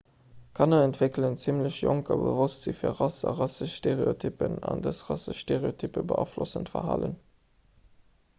kanner 0.59 0.77
entwéckelen 0.85 1.35
zimmlech 1.43 1.75
jonk 1.83 2.09
e 2.15 2.17
bewosstsi 2.21 2.73
fir 2.79 2.97
rass 3.01 3.19
a 3.33 3.35
rassesch 3.41 3.77
stereotyppen 3.83 4.57
an 4.71 4.83
dës 4.87 5.03
rassesch 5.11 5.45
stereotyppe 5.47 6.05
beaflossen 6.15 6.69
d'verhalen 6.73 7.17